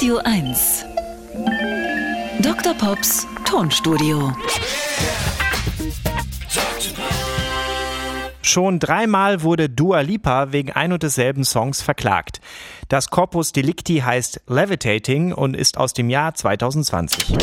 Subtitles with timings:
[0.00, 0.86] Radio 1.
[2.40, 2.72] Dr.
[2.72, 4.32] Pops Tonstudio.
[8.40, 12.40] Schon dreimal wurde Dua Lipa wegen ein und desselben Songs verklagt.
[12.88, 17.36] Das Corpus Delicti heißt Levitating und ist aus dem Jahr 2020.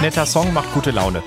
[0.00, 1.22] Netter Song macht gute Laune.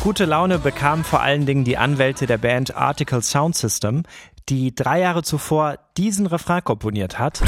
[0.00, 4.04] Gute Laune bekamen vor allen Dingen die Anwälte der Band Article Sound System,
[4.48, 7.42] die drei Jahre zuvor diesen Refrain komponiert hat.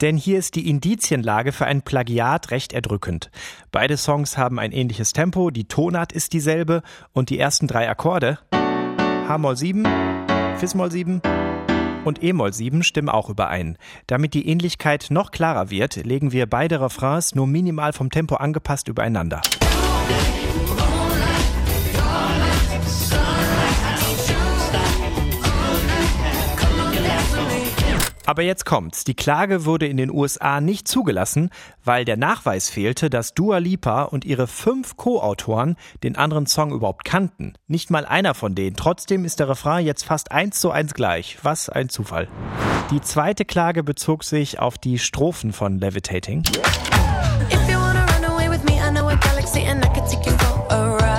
[0.00, 3.30] Denn hier ist die Indizienlage für ein Plagiat recht erdrückend.
[3.70, 8.38] Beide Songs haben ein ähnliches Tempo, die Tonart ist dieselbe und die ersten drei Akkorde
[8.52, 9.86] H-Moll 7,
[10.58, 11.22] Fis-Moll 7
[12.04, 13.78] und E-Moll 7 stimmen auch überein.
[14.06, 18.88] Damit die Ähnlichkeit noch klarer wird, legen wir beide Refrains nur minimal vom Tempo angepasst
[18.88, 19.40] übereinander.
[28.26, 29.04] Aber jetzt kommt's.
[29.04, 31.50] Die Klage wurde in den USA nicht zugelassen,
[31.84, 37.04] weil der Nachweis fehlte, dass Dua Lipa und ihre fünf Co-Autoren den anderen Song überhaupt
[37.04, 37.54] kannten.
[37.66, 38.76] Nicht mal einer von denen.
[38.76, 41.38] Trotzdem ist der Refrain jetzt fast eins zu eins gleich.
[41.42, 42.28] Was ein Zufall.
[42.90, 46.44] Die zweite Klage bezog sich auf die Strophen von Levitating.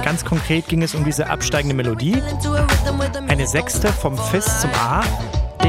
[0.04, 2.16] Ganz konkret ging es um diese absteigende Melodie.
[3.28, 5.04] Eine Sechste vom Fis zum A.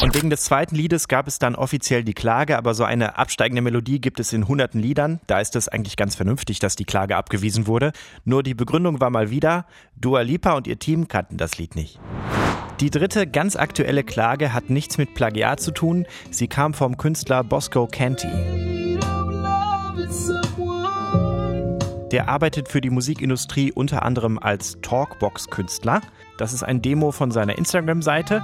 [0.00, 3.62] Und wegen des zweiten Liedes gab es dann offiziell die Klage, aber so eine absteigende
[3.62, 5.20] Melodie gibt es in hunderten Liedern.
[5.26, 7.92] Da ist es eigentlich ganz vernünftig, dass die Klage abgewiesen wurde.
[8.24, 11.98] Nur die Begründung war mal wieder, Dua Lipa und ihr Team kannten das Lied nicht.
[12.80, 16.06] Die dritte ganz aktuelle Klage hat nichts mit Plagiat zu tun.
[16.30, 18.28] Sie kam vom Künstler Bosco Canty.
[22.12, 26.02] Der arbeitet für die Musikindustrie unter anderem als Talkbox-Künstler.
[26.36, 28.42] Das ist ein Demo von seiner Instagram-Seite.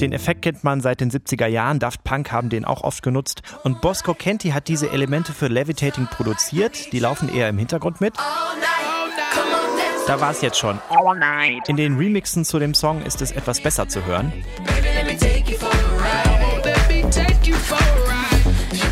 [0.00, 1.80] Den Effekt kennt man seit den 70er Jahren.
[1.80, 3.42] Daft Punk haben den auch oft genutzt.
[3.64, 6.92] Und Bosco Kenty hat diese Elemente für Levitating produziert.
[6.92, 8.14] Die laufen eher im Hintergrund mit.
[10.06, 10.78] Da war es jetzt schon.
[11.66, 14.32] In den Remixen zu dem Song ist es etwas besser zu hören.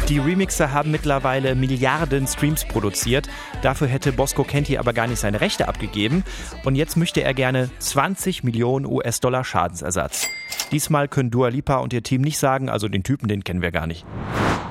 [0.08, 3.28] Die Remixer haben mittlerweile Milliarden Streams produziert.
[3.62, 6.22] Dafür hätte Bosco Kenty aber gar nicht seine Rechte abgegeben.
[6.64, 10.28] Und jetzt möchte er gerne 20 Millionen US-Dollar Schadensersatz.
[10.70, 13.72] Diesmal können Dua Lipa und ihr Team nicht sagen, also den Typen, den kennen wir
[13.72, 14.06] gar nicht.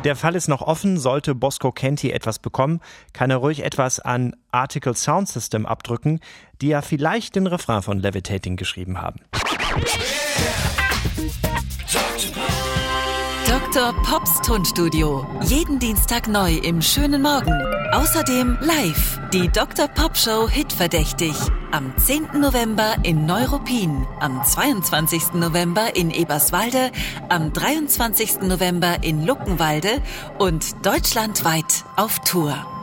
[0.06, 0.98] Der Fall ist noch offen.
[0.98, 2.80] Sollte Bosco Kenty etwas bekommen,
[3.12, 6.22] kann er ruhig etwas an Article Sound System abdrücken,
[6.62, 9.20] die ja vielleicht den Refrain von Levitating geschrieben haben.
[13.48, 13.94] Dr.
[14.02, 15.28] Pops Tonstudio.
[15.44, 17.54] Jeden Dienstag neu im schönen Morgen.
[17.92, 19.88] Außerdem live die Dr.
[19.88, 21.36] Pop Show Hitverdächtig.
[21.72, 22.40] Am 10.
[22.40, 25.34] November in Neuruppin, am 22.
[25.34, 26.92] November in Eberswalde,
[27.30, 28.42] am 23.
[28.42, 30.02] November in Luckenwalde
[30.40, 32.75] und deutschlandweit auf Tour.